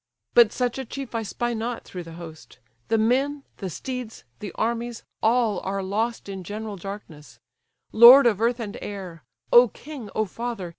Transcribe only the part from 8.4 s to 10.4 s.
earth and air! Oh king! Oh